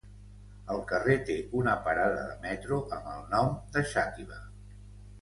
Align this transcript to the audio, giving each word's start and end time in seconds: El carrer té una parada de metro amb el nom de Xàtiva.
El 0.75 0.79
carrer 0.91 1.17
té 1.27 1.35
una 1.61 1.77
parada 1.89 2.25
de 2.31 2.41
metro 2.49 2.83
amb 2.99 3.15
el 3.15 3.23
nom 3.37 3.57
de 3.79 3.89
Xàtiva. 3.95 4.45